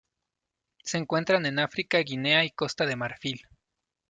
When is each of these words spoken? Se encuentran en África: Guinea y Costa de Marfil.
Se 0.83 0.97
encuentran 0.97 1.45
en 1.45 1.59
África: 1.59 1.99
Guinea 1.99 2.43
y 2.43 2.49
Costa 2.49 2.87
de 2.87 2.95
Marfil. 2.95 3.47